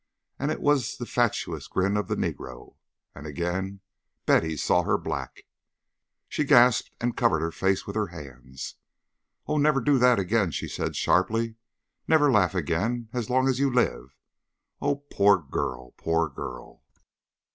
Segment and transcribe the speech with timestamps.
[0.39, 2.77] And it was the fatuous grin of the negro,
[3.13, 3.81] and again
[4.25, 5.43] Betty saw her black.
[6.27, 8.77] She gasped and covered her face with her hands.
[9.45, 11.53] "Oh, never do that again," she said sharply.
[12.07, 14.17] "Never laugh again as long as you live.
[14.81, 15.91] Oh, poor girl!
[15.97, 16.81] Poor girl!"